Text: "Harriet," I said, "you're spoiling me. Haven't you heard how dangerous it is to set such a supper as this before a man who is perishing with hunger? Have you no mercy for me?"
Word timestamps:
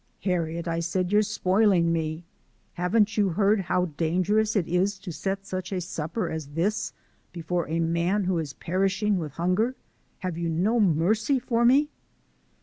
"Harriet," 0.23 0.67
I 0.67 0.79
said, 0.79 1.11
"you're 1.11 1.21
spoiling 1.21 1.93
me. 1.93 2.23
Haven't 2.73 3.17
you 3.17 3.29
heard 3.29 3.59
how 3.59 3.85
dangerous 3.97 4.55
it 4.55 4.67
is 4.67 4.97
to 4.97 5.11
set 5.11 5.45
such 5.45 5.71
a 5.71 5.79
supper 5.79 6.27
as 6.27 6.47
this 6.47 6.91
before 7.31 7.69
a 7.69 7.79
man 7.79 8.23
who 8.23 8.39
is 8.39 8.53
perishing 8.53 9.19
with 9.19 9.33
hunger? 9.33 9.75
Have 10.21 10.39
you 10.39 10.49
no 10.49 10.79
mercy 10.79 11.37
for 11.37 11.63
me?" 11.63 11.89